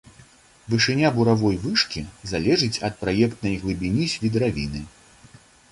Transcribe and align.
Вышыня 0.73 1.11
буравой 1.17 1.57
вышкі 1.65 2.01
залежыць 2.31 2.73
ад 2.89 2.93
праектнай 3.03 3.55
глыбіні 3.65 4.05
свідравіны. 4.17 4.81